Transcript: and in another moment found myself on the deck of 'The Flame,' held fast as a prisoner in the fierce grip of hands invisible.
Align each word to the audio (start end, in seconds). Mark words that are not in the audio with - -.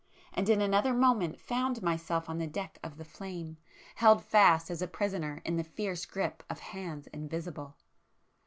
and 0.33 0.49
in 0.49 0.61
another 0.61 0.95
moment 0.95 1.39
found 1.39 1.83
myself 1.83 2.27
on 2.27 2.39
the 2.39 2.47
deck 2.47 2.79
of 2.81 2.97
'The 2.97 3.05
Flame,' 3.05 3.57
held 3.97 4.23
fast 4.25 4.71
as 4.71 4.81
a 4.81 4.87
prisoner 4.87 5.43
in 5.45 5.57
the 5.57 5.63
fierce 5.63 6.07
grip 6.07 6.41
of 6.49 6.57
hands 6.59 7.05
invisible. 7.13 7.77